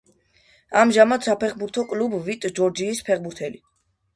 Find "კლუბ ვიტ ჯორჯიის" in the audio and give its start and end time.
1.91-3.07